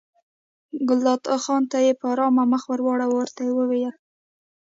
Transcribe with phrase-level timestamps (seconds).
[0.87, 3.93] ګلداد خان ته یې په ارامه مخ واړاوه او ورته ویې ویل.